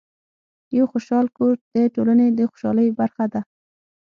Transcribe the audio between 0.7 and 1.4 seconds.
یو خوشحال